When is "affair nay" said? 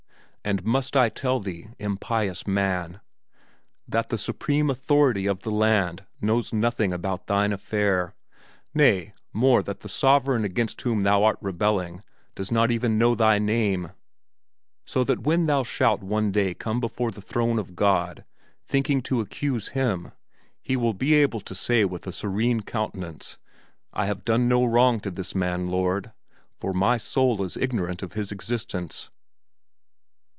7.53-9.13